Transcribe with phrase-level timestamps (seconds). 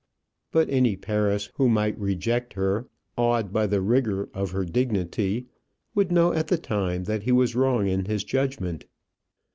[0.51, 2.87] But any Paris who might reject her,
[3.19, 5.45] awed by the rigour of her dignity,
[5.93, 8.85] would know at the time that he was wrong in his judgment.